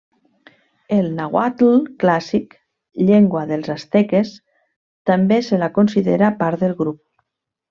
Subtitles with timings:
[0.95, 1.67] El nàhuatl
[2.03, 2.55] clàssic,
[3.09, 4.33] llengua dels asteques,
[5.11, 7.01] també se la considera part del grup.